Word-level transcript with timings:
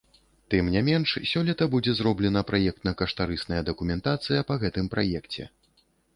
Тым 0.51 0.69
не 0.75 0.81
менш, 0.87 1.09
сёлета 1.31 1.67
будзе 1.75 1.93
зроблена 1.99 2.41
праектна-каштарысная 2.53 3.61
дакументацыя 3.69 4.41
па 4.51 4.59
гэтым 4.67 4.93
праекце. 4.97 5.43